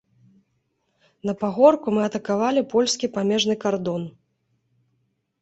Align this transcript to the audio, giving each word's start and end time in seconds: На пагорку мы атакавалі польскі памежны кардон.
На 1.29 1.33
пагорку 1.41 1.87
мы 1.97 2.01
атакавалі 2.09 2.61
польскі 2.73 3.11
памежны 3.19 3.55
кардон. 3.67 4.11